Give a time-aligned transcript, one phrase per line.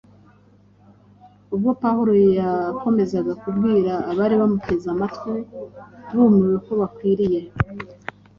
[1.55, 5.33] Ubwo Pawulo yakomezaga kubwira abari bamuteze amatwi
[6.17, 7.41] bumiwe ko bakwiriye